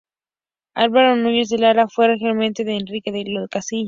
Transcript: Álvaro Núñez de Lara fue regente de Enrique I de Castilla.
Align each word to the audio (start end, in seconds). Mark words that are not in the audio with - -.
Álvaro 0.73 1.15
Núñez 1.15 1.49
de 1.49 1.59
Lara 1.59 1.87
fue 1.87 2.07
regente 2.07 2.63
de 2.63 2.71
Enrique 2.75 3.11
I 3.11 3.23
de 3.23 3.47
Castilla. 3.47 3.79